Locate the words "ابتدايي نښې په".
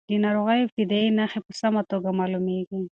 0.63-1.51